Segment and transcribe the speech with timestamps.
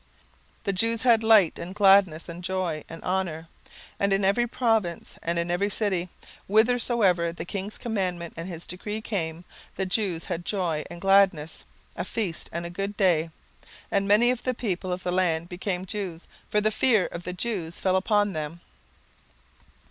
[0.61, 3.47] 17:008:016 The Jews had light, and gladness, and joy, and honour.
[3.99, 6.09] 17:008:017 And in every province, and in every city,
[6.47, 9.45] whithersoever the king's commandment and his decree came,
[9.75, 13.29] the Jews had joy and gladness, a feast and a good day.
[13.91, 17.33] And many of the people of the land became Jews; for the fear of the
[17.33, 18.59] Jews fell upon them.